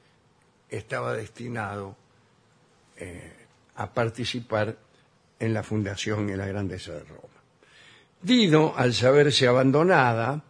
estaba 0.68 1.14
destinado 1.14 1.96
eh, 2.96 3.32
a 3.76 3.92
participar 3.92 4.76
en 5.38 5.54
la 5.54 5.62
fundación 5.62 6.28
y 6.28 6.32
en 6.32 6.38
la 6.38 6.46
grandeza 6.46 6.92
de 6.92 7.04
Roma. 7.04 7.40
Dido, 8.20 8.74
al 8.76 8.92
saberse 8.92 9.46
abandonada, 9.48 10.42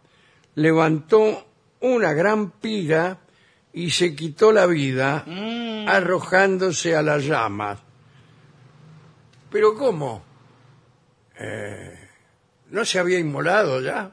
levantó 0.55 1.47
una 1.79 2.11
gran 2.13 2.51
pira 2.51 3.19
y 3.73 3.91
se 3.91 4.13
quitó 4.15 4.51
la 4.51 4.65
vida 4.65 5.25
arrojándose 5.87 6.95
a 6.95 7.01
las 7.01 7.23
llamas. 7.23 7.79
¿Pero 9.51 9.75
cómo? 9.75 10.23
Eh, 11.39 12.07
¿No 12.69 12.85
se 12.85 12.99
había 12.99 13.19
inmolado 13.19 13.81
ya? 13.81 14.11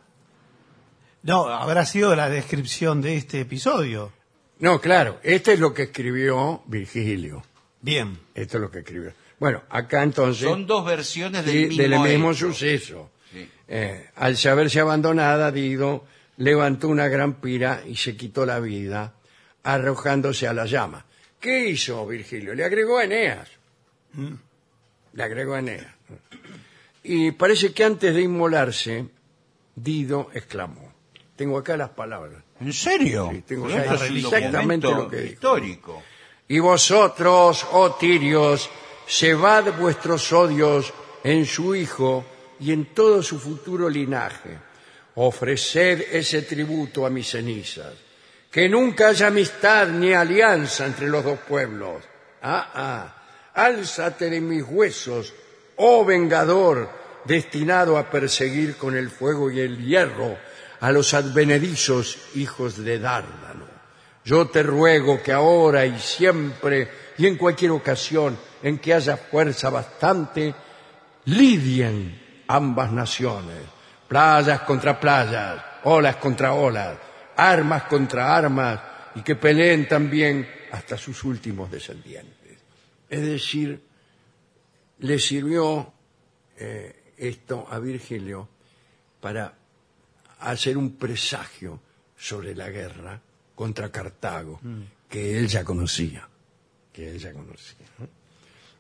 No, 1.23 1.47
habrá 1.49 1.85
sido 1.85 2.15
la 2.17 2.29
descripción 2.29 3.01
de 3.01 3.17
este 3.17 3.41
episodio. 3.41 4.13
No, 4.59 4.81
claro, 4.81 5.21
este 5.23 5.53
es 5.53 5.61
lo 5.61 5.73
que 5.73 5.85
escribió 5.85 6.63
Virgilio. 6.67 7.45
Bien. 7.81 8.19
Esto 8.35 8.57
es 8.57 8.63
lo 8.63 8.71
que 8.71 8.81
escribió. 8.81 9.13
Bueno, 9.39 9.63
acá 9.71 10.03
entonces... 10.03 10.49
Son 10.49 10.67
dos 10.67 10.85
versiones 10.85 11.45
Sí, 11.45 11.67
del 11.67 11.69
mismo, 11.69 11.83
del 12.05 12.13
mismo 12.13 12.31
hecho. 12.33 12.49
suceso. 12.49 13.11
Sí. 13.33 13.49
Eh, 13.69 14.11
al 14.17 14.37
saberse 14.37 14.81
abandonada, 14.81 15.53
Dido 15.53 16.05
levantó 16.39 16.89
una 16.89 17.07
gran 17.09 17.35
pira 17.35 17.83
y 17.87 17.95
se 17.97 18.17
quitó 18.17 18.45
la 18.47 18.59
vida, 18.59 19.15
arrojándose 19.63 20.49
a 20.49 20.53
la 20.55 20.67
llama. 20.67 21.05
¿Qué 21.39 21.69
hizo 21.69 22.05
Virgilio? 22.07 22.55
Le 22.55 22.65
agregó 22.65 22.99
a 22.99 23.05
Eneas. 23.05 23.49
Le 25.13 25.23
agregó 25.23 25.55
a 25.55 25.61
Eneas. 25.61 25.87
Y 27.03 27.33
parece 27.33 27.73
que 27.73 27.85
antes 27.85 28.15
de 28.15 28.23
inmolarse, 28.23 29.07
Dido 29.75 30.31
exclamó. 30.35 30.93
Tengo 31.37 31.57
acá 31.57 31.77
las 31.77 31.91
palabras. 31.91 32.43
¿En 32.61 32.73
serio? 32.73 33.31
Sí, 33.33 33.43
tengo 33.43 33.69
ya 33.69 33.85
es 33.85 34.03
exactamente 34.11 34.89
lo 34.89 35.09
que 35.09 35.17
dijo. 35.19 35.33
histórico. 35.35 36.03
Y 36.49 36.59
vosotros, 36.59 37.67
oh 37.73 37.95
tirios, 37.95 38.69
cebad 39.07 39.79
vuestros 39.79 40.33
odios 40.33 40.93
en 41.23 41.47
su 41.47 41.75
hijo 41.75 42.25
y 42.59 42.73
en 42.73 42.87
todo 42.87 43.23
su 43.23 43.39
futuro 43.39 43.89
linaje. 43.89 44.59
Ofreced 45.15 46.07
ese 46.13 46.43
tributo 46.43 47.07
a 47.07 47.11
mis 47.11 47.31
cenizas. 47.31 47.95
Que 48.51 48.69
nunca 48.69 49.09
haya 49.09 49.29
amistad 49.29 49.89
ni 49.89 50.13
alianza 50.13 50.87
entre 50.87 51.07
los 51.07 51.23
dos 51.23 51.39
pueblos. 51.41 52.03
Ah, 52.43 52.71
ah. 52.75 53.18
Álzate 53.55 54.31
de 54.31 54.41
mis 54.41 54.63
huesos, 54.63 55.35
oh 55.77 56.05
vengador, 56.05 56.91
destinado 57.25 57.99
a 57.99 58.11
perseguir 58.11 58.77
con 58.77 58.97
el 58.97 59.11
fuego 59.11 59.51
y 59.51 59.61
el 59.61 59.85
hierro 59.85 60.37
a 60.81 60.93
los 60.93 61.15
advenedizos 61.15 62.19
hijos 62.35 62.83
de 62.83 62.99
Dárdano. 62.99 63.67
Yo 64.25 64.49
te 64.49 64.63
ruego 64.63 65.23
que 65.23 65.33
ahora 65.33 65.87
y 65.87 65.99
siempre 65.99 66.89
y 67.19 67.27
en 67.27 67.37
cualquier 67.37 67.73
ocasión 67.73 68.39
en 68.63 68.79
que 68.79 68.95
haya 68.95 69.17
fuerza 69.17 69.71
bastante, 69.71 70.55
lidien 71.25 72.45
ambas 72.47 72.93
naciones, 72.93 73.59
playas 74.07 74.61
contra 74.61 74.99
playas, 74.99 75.63
olas 75.85 76.17
contra 76.17 76.53
olas, 76.53 76.97
armas 77.37 77.85
contra 77.85 78.37
armas, 78.37 78.81
y 79.15 79.23
que 79.23 79.35
peleen 79.35 79.89
también 79.89 80.49
hasta 80.73 80.97
sus 80.97 81.25
últimos 81.25 81.71
descendientes. 81.71 82.38
Es 83.09 83.23
decir, 83.23 83.83
le 85.01 85.19
sirvió 85.19 85.93
eh, 86.57 87.13
esto 87.17 87.67
a 87.71 87.79
Virgilio 87.79 88.49
para 89.21 89.55
hacer 90.41 90.77
un 90.77 90.97
presagio 90.97 91.81
sobre 92.17 92.55
la 92.55 92.69
guerra 92.69 93.21
contra 93.55 93.91
Cartago, 93.91 94.61
que 95.09 95.39
él 95.39 95.49
ya 95.49 95.65
conocía, 95.65 96.29
que 96.93 97.11
él 97.11 97.19
ya 97.19 97.33
conocía. 97.33 97.87
¿no? 97.99 98.09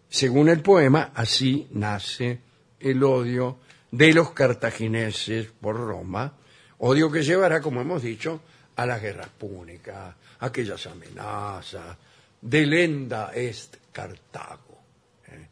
Según 0.08 0.48
el 0.48 0.60
poema, 0.60 1.12
así 1.14 1.68
nace 1.72 2.40
el 2.80 3.02
odio 3.02 3.58
de 3.90 4.12
los 4.12 4.30
cartagineses 4.30 5.48
por 5.60 5.76
Roma, 5.76 6.32
odio 6.78 7.10
que 7.10 7.22
llevará, 7.22 7.60
como 7.60 7.80
hemos 7.80 8.02
dicho, 8.02 8.40
a 8.76 8.86
las 8.86 9.02
guerras 9.02 9.28
púnicas, 9.28 10.14
aquellas 10.40 10.86
amenazas. 10.86 11.96
Delenda 12.40 13.32
est 13.34 13.76
Cartago. 13.92 14.78
¿eh? 15.26 15.46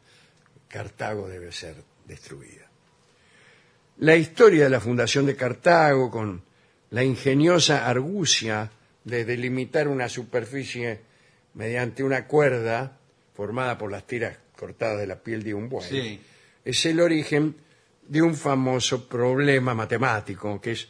Cartago 0.67 1.27
debe 1.27 1.51
ser 1.51 1.75
destruida. 2.05 2.65
La 3.99 4.15
historia 4.15 4.65
de 4.65 4.69
la 4.69 4.79
fundación 4.79 5.25
de 5.25 5.35
Cartago, 5.35 6.11
con 6.11 6.41
la 6.91 7.03
ingeniosa 7.03 7.87
argucia 7.87 8.69
de 9.03 9.25
delimitar 9.25 9.87
una 9.87 10.07
superficie 10.07 11.01
mediante 11.55 12.03
una 12.03 12.27
cuerda 12.27 12.97
formada 13.33 13.77
por 13.77 13.91
las 13.91 14.05
tiras 14.05 14.37
cortadas 14.55 14.99
de 14.99 15.07
la 15.07 15.15
piel 15.21 15.43
de 15.43 15.53
un 15.53 15.67
buey, 15.69 15.87
Sí. 15.89 16.21
es 16.63 16.85
el 16.85 16.99
origen 16.99 17.55
de 18.07 18.21
un 18.21 18.35
famoso 18.35 19.07
problema 19.09 19.73
matemático, 19.73 20.61
que 20.61 20.71
es 20.71 20.87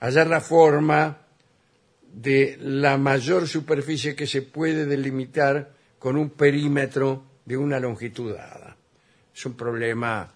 hallar 0.00 0.26
la 0.26 0.40
forma 0.40 1.26
de 2.12 2.58
la 2.60 2.96
mayor 2.98 3.46
superficie 3.46 4.14
que 4.14 4.26
se 4.26 4.42
puede 4.42 4.86
delimitar 4.86 5.72
con 5.98 6.16
un 6.16 6.30
perímetro 6.30 7.24
de 7.44 7.56
una 7.56 7.78
longitud 7.78 8.34
dada. 8.34 8.76
Es 9.34 9.46
un 9.46 9.54
problema 9.54 10.30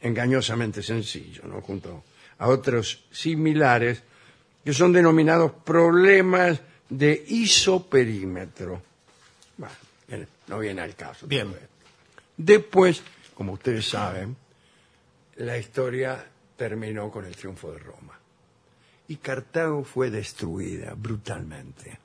engañosamente 0.00 0.82
sencillo, 0.82 1.42
¿no? 1.44 1.60
junto 1.60 2.04
a 2.38 2.48
otros 2.48 3.04
similares 3.10 4.02
que 4.64 4.72
son 4.72 4.92
denominados 4.92 5.52
problemas 5.64 6.60
de 6.88 7.24
isoperímetro. 7.28 8.82
Bueno, 9.56 10.26
no 10.48 10.58
viene 10.58 10.82
al 10.82 10.94
caso. 10.94 11.26
Bien. 11.26 11.54
Después, 12.36 13.02
como 13.34 13.52
ustedes 13.52 13.88
saben, 13.88 14.36
la 15.36 15.56
historia 15.56 16.24
terminó 16.56 17.10
con 17.10 17.24
el 17.24 17.34
triunfo 17.36 17.72
de 17.72 17.78
Roma. 17.78 18.19
Y 19.10 19.16
Cartago 19.16 19.82
fue 19.82 20.08
destruida 20.08 20.94
brutalmente. 20.96 21.98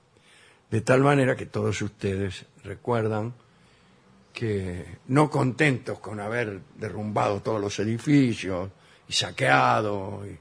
De 0.72 0.82
tal 0.82 1.04
manera 1.04 1.36
que 1.36 1.46
todos 1.46 1.80
ustedes 1.84 2.48
recuerdan 2.64 3.32
que 4.34 4.98
no 5.10 5.30
contentos 5.30 6.00
con 6.00 6.20
haber 6.20 6.62
derrumbado 6.76 7.44
todos 7.44 7.62
los 7.62 7.78
edificios 7.78 8.72
y 9.08 9.14
saqueado, 9.14 10.24
y 10.26 10.36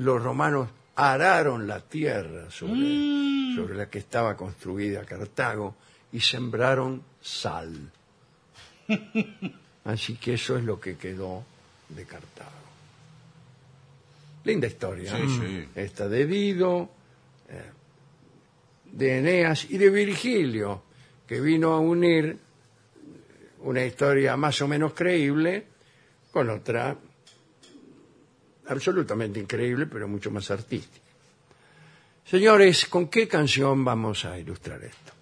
los 0.00 0.22
romanos 0.22 0.70
araron 0.96 1.66
la 1.66 1.80
tierra 1.80 2.50
sobre, 2.50 3.54
sobre 3.54 3.74
la 3.74 3.90
que 3.90 3.98
estaba 3.98 4.34
construida 4.34 5.04
Cartago 5.04 5.74
y 6.10 6.20
sembraron 6.20 7.02
sal. 7.20 7.92
Así 9.84 10.16
que 10.16 10.32
eso 10.32 10.56
es 10.56 10.64
lo 10.64 10.80
que 10.80 10.96
quedó 10.96 11.44
de 11.90 12.06
Cartago. 12.06 12.61
Linda 14.44 14.66
historia. 14.66 15.16
Sí, 15.16 15.22
¿eh? 15.22 15.26
sí. 15.28 15.80
Esta 15.80 16.08
de 16.08 16.26
Dido, 16.26 16.90
eh, 17.48 17.70
de 18.92 19.18
Eneas 19.18 19.70
y 19.70 19.78
de 19.78 19.90
Virgilio, 19.90 20.82
que 21.26 21.40
vino 21.40 21.72
a 21.72 21.80
unir 21.80 22.36
una 23.60 23.84
historia 23.84 24.36
más 24.36 24.60
o 24.60 24.68
menos 24.68 24.92
creíble 24.92 25.66
con 26.30 26.50
otra 26.50 26.96
absolutamente 28.68 29.38
increíble, 29.38 29.86
pero 29.86 30.08
mucho 30.08 30.30
más 30.30 30.50
artística. 30.50 31.06
Señores, 32.24 32.86
¿con 32.86 33.08
qué 33.08 33.28
canción 33.28 33.84
vamos 33.84 34.24
a 34.24 34.38
ilustrar 34.38 34.82
esto? 34.82 35.12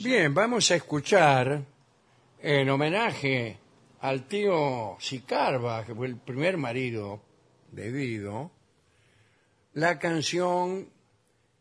Bien, 0.00 0.34
vamos 0.34 0.70
a 0.70 0.76
escuchar 0.76 1.62
en 2.42 2.70
homenaje 2.70 3.56
al 4.00 4.26
tío 4.26 4.96
Sicarba, 5.00 5.84
que 5.84 5.94
fue 5.94 6.08
el 6.08 6.16
primer 6.16 6.56
marido 6.56 7.22
de 7.72 7.92
Dido, 7.92 8.50
la 9.74 9.98
canción 9.98 10.88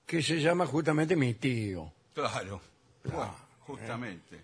que 0.05 0.21
se 0.21 0.39
llama 0.39 0.65
justamente 0.65 1.15
Mi 1.15 1.33
tío, 1.33 1.91
Claro. 2.13 2.62
Bueno, 3.03 3.35
justamente. 3.62 4.39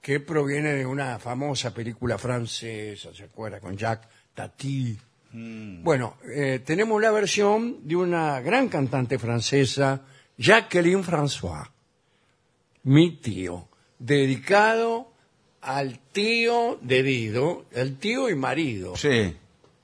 que 0.00 0.20
proviene 0.20 0.74
de 0.74 0.86
una 0.86 1.18
famosa 1.18 1.72
película 1.74 2.18
francesa, 2.18 3.12
¿se 3.14 3.24
acuerda? 3.24 3.58
Con 3.60 3.76
Jacques 3.76 4.08
Tati. 4.34 4.98
Bueno, 5.32 6.18
eh, 6.32 6.60
tenemos 6.64 7.02
la 7.02 7.10
versión 7.10 7.86
de 7.88 7.96
una 7.96 8.40
gran 8.40 8.68
cantante 8.68 9.18
francesa, 9.18 10.02
Jacqueline 10.38 11.02
François, 11.02 11.68
mi 12.84 13.16
tío, 13.16 13.68
dedicado 13.98 15.12
al 15.62 15.98
tío 16.12 16.78
de 16.82 17.02
Dido, 17.02 17.64
el 17.72 17.98
tío 17.98 18.28
y 18.28 18.36
marido. 18.36 18.94
Sí. 18.96 19.34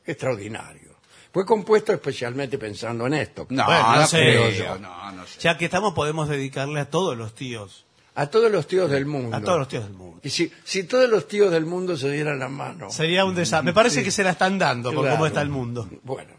Extraordinario. 0.05 0.90
Fue 1.33 1.47
compuesto 1.47 1.93
especialmente 1.93 2.59
pensando 2.59 3.07
en 3.07 3.15
esto. 3.15 3.47
No, 3.51 3.65
Bueno, 3.65 3.83
no 3.93 3.97
no, 4.01 4.07
sé. 4.07 4.19
creo 4.19 4.51
yo. 4.51 4.79
No, 4.79 5.13
no 5.13 5.27
sé. 5.27 5.39
Ya 5.41 5.57
que 5.57 5.67
estamos, 5.67 5.95
podemos 5.95 6.29
dedicarle 6.29 6.81
a 6.81 6.91
todos 6.91 7.17
los 7.17 7.35
tíos. 7.35 7.87
A 8.17 8.27
todos 8.27 8.51
los 8.51 8.67
tíos 8.67 8.91
del 8.91 9.07
mundo. 9.07 9.37
A 9.37 9.41
todos 9.41 9.59
los 9.61 9.69
tíos 9.69 9.85
del 9.85 9.93
mundo. 9.95 10.19
Y 10.25 10.31
si, 10.31 10.53
si 10.65 10.83
todos 10.85 11.09
los 11.09 11.29
tíos 11.29 11.53
del 11.53 11.65
mundo 11.65 11.97
se 11.97 12.11
dieran 12.11 12.39
la 12.41 12.49
mano. 12.49 12.91
Sería 12.91 13.25
un 13.25 13.35
desastre. 13.37 13.65
Me 13.65 13.73
parece 13.73 14.03
que 14.03 14.11
se 14.11 14.25
la 14.25 14.31
están 14.31 14.59
dando 14.59 14.91
por 14.93 15.03
Claro. 15.03 15.17
cómo 15.17 15.27
está 15.27 15.41
el 15.43 15.49
mundo. 15.49 15.89
Bueno. 16.03 16.33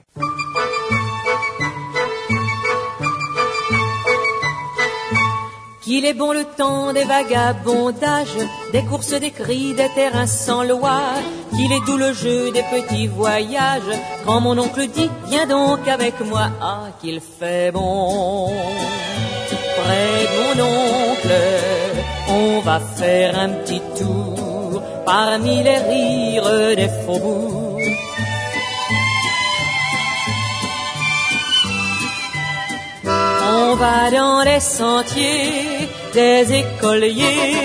Qu'il 5.82 6.06
est 6.06 6.14
bon 6.14 6.32
le 6.32 6.46
temps 6.46 6.94
des 6.94 7.06
vagabondages, 7.06 8.38
des 8.72 8.84
courses, 8.84 9.20
des 9.20 9.32
cris, 9.32 9.74
des 9.74 9.90
terrains 9.96 10.28
sans 10.28 10.62
loi. 10.62 11.02
Qu'il 11.56 11.72
est 11.72 11.86
doux 11.88 11.98
le 11.98 12.14
jeu 12.14 12.52
des 12.52 12.62
petits 12.62 13.08
voyages. 13.08 13.98
Quand 14.24 14.42
mon 14.42 14.60
oncle 14.60 14.86
dit, 14.88 15.10
viens 15.28 15.48
donc 15.48 15.88
avec 15.88 16.20
moi. 16.22 16.50
Ah, 16.62 16.84
qu'il 17.02 17.20
fait 17.20 17.72
bon. 17.72 18.48
Près 19.82 20.28
de 20.32 20.38
mon 20.40 20.64
oncle, 20.66 21.34
on 22.30 22.60
va 22.60 22.80
faire 22.80 23.40
un 23.40 23.50
petit 23.50 23.82
tour 23.98 24.84
parmi 25.04 25.64
les 25.64 25.78
rires 25.78 26.76
des 26.76 26.90
faubourgs. 27.06 27.61
On 33.64 33.76
va 33.76 34.10
dans 34.10 34.42
les 34.42 34.60
sentiers 34.60 35.88
des 36.14 36.42
écoliers. 36.62 37.58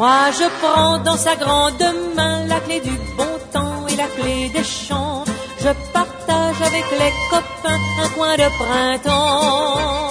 Moi 0.00 0.20
je 0.38 0.46
prends 0.60 0.98
dans 0.98 1.16
sa 1.16 1.34
grande 1.34 1.88
main 2.14 2.46
la 2.46 2.60
clé 2.60 2.80
du 2.80 2.96
bon 3.16 3.34
temps 3.52 3.86
et 3.90 3.96
la 3.96 4.08
clé 4.16 4.48
des 4.56 4.62
champs. 4.62 5.24
Je 5.64 5.70
partage 5.92 6.60
avec 6.70 6.84
les 7.00 7.12
copains 7.30 7.82
un 8.04 8.08
coin 8.16 8.34
de 8.42 8.48
printemps. 8.62 10.08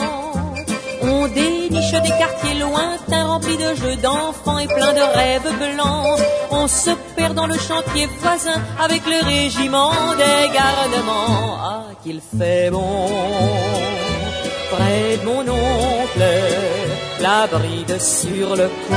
On 1.03 1.27
déniche 1.27 2.01
des 2.07 2.15
quartiers 2.21 2.59
lointains 2.59 3.27
remplis 3.31 3.57
de 3.65 3.75
jeux 3.81 3.95
d'enfants 3.95 4.59
et 4.59 4.67
pleins 4.67 4.93
de 5.01 5.07
rêves 5.19 5.53
blancs. 5.63 6.19
On 6.51 6.67
se 6.67 6.91
perd 7.15 7.33
dans 7.33 7.47
le 7.47 7.57
chantier 7.57 8.07
voisin 8.19 8.59
avec 8.83 9.03
le 9.05 9.19
régiment 9.25 9.93
des 10.23 10.39
gardements. 10.53 11.57
Ah, 11.69 11.83
qu'il 12.03 12.19
fait 12.37 12.69
bon 12.71 13.07
près 14.71 15.17
de 15.17 15.25
mon 15.25 15.41
oncle, 15.41 16.27
la 17.19 17.47
bride 17.47 17.99
sur 18.01 18.55
le 18.55 18.67
cou, 18.67 18.95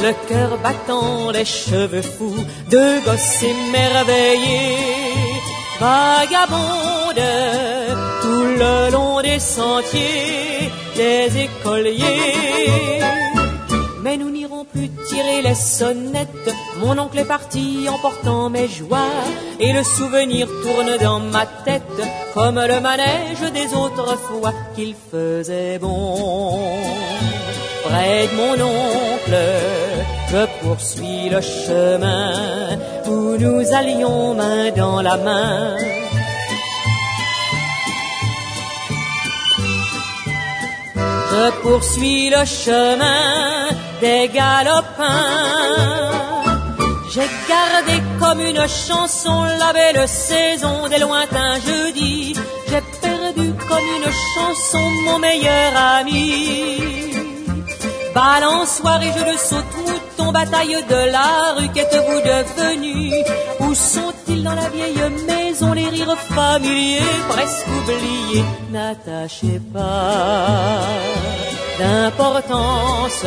le 0.00 0.12
cœur 0.28 0.58
battant, 0.62 1.30
les 1.30 1.44
cheveux 1.44 2.02
fous, 2.02 2.44
deux 2.70 3.00
gosses 3.00 3.42
émerveillés, 3.42 4.76
vagabondes 5.80 7.30
tout 8.22 8.46
le 8.62 8.90
long 8.92 9.20
des 9.22 9.38
sentiers, 9.38 10.70
les 10.96 11.28
écoliers. 11.46 13.00
Mais 14.02 14.16
nous 14.16 14.30
n'irons 14.30 14.51
plus 14.72 14.90
tirer 15.08 15.42
les 15.42 15.54
sonnettes. 15.54 16.50
Mon 16.78 16.98
oncle 16.98 17.18
est 17.18 17.24
parti 17.24 17.86
emportant 17.88 18.50
mes 18.50 18.68
joies. 18.68 19.24
Et 19.60 19.72
le 19.72 19.82
souvenir 19.82 20.46
tourne 20.62 20.96
dans 21.00 21.20
ma 21.20 21.46
tête 21.64 21.82
comme 22.34 22.60
le 22.60 22.80
manège 22.80 23.44
des 23.52 23.74
autres 23.74 24.16
fois 24.18 24.52
qu'il 24.74 24.94
faisait 25.10 25.78
bon. 25.78 26.58
Près 27.84 28.28
de 28.28 28.36
mon 28.36 28.64
oncle, 28.64 29.38
je 30.30 30.46
poursuis 30.62 31.28
le 31.30 31.40
chemin 31.40 32.78
où 33.06 33.36
nous 33.36 33.74
allions 33.74 34.34
main 34.34 34.70
dans 34.70 35.02
la 35.02 35.16
main. 35.16 35.76
Je 41.32 41.50
poursuis 41.62 42.30
le 42.30 42.44
chemin 42.44 43.68
des 44.02 44.28
galopins. 44.28 46.10
J'ai 47.12 47.28
gardé 47.52 47.96
comme 48.18 48.40
une 48.40 48.66
chanson 48.86 49.44
la 49.62 49.72
belle 49.72 50.08
saison 50.08 50.88
des 50.88 50.98
lointains 50.98 51.58
jeudis. 51.66 52.34
J'ai 52.68 52.82
perdu 53.06 53.46
comme 53.68 53.88
une 53.98 54.10
chanson 54.32 54.84
mon 55.06 55.18
meilleur 55.20 55.70
ami. 55.98 57.12
Balançoire 58.14 59.02
et 59.02 59.12
jeu 59.16 59.24
de 59.32 59.38
saute 59.48 59.76
mouton, 59.86 60.32
bataille 60.32 60.84
de 60.94 61.02
la 61.16 61.54
rue, 61.56 61.68
qu'êtes-vous 61.74 62.20
devenus 62.32 63.14
Où 63.60 63.74
sont-ils 63.74 64.42
dans 64.42 64.56
la 64.62 64.68
vieille 64.68 65.06
maison, 65.30 65.72
les 65.72 65.88
rires 65.88 66.18
familiers 66.36 67.14
presque 67.28 67.68
oubliés. 67.78 68.44
N'attachez 68.72 69.60
pas 69.72 71.41
d'importance 71.78 73.24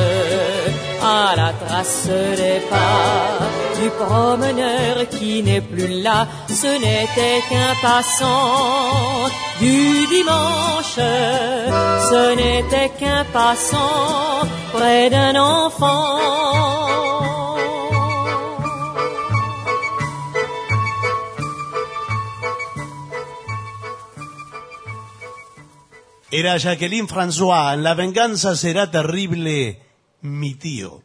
à 1.03 1.35
la 1.35 1.51
trace 1.53 2.07
des 2.07 2.59
pas 2.69 3.45
du 3.79 3.89
promeneur 3.89 5.07
qui 5.09 5.43
n'est 5.43 5.61
plus 5.61 6.01
là. 6.01 6.27
Ce 6.47 6.67
n'était 6.67 7.41
qu'un 7.49 7.73
passant 7.81 9.29
du 9.59 10.07
dimanche, 10.07 10.95
ce 12.09 12.35
n'était 12.35 12.91
qu'un 12.99 13.23
passant 13.33 14.47
près 14.73 15.09
d'un 15.09 15.35
enfant. 15.35 16.84
Era 26.31 26.57
Jacqueline 26.57 27.07
François, 27.07 27.75
La 27.77 27.93
venganza 27.93 28.55
será 28.55 28.89
terrible, 28.89 29.79
mi 30.21 30.55
tío. 30.55 31.04